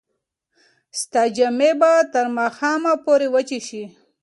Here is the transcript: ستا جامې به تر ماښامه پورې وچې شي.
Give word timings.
ستا 0.99 1.23
جامې 1.35 1.71
به 1.79 1.91
تر 2.13 2.25
ماښامه 2.37 2.93
پورې 3.03 3.27
وچې 3.33 3.59
شي. 3.67 3.83